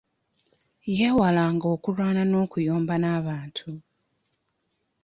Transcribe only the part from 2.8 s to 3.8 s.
n'abantu.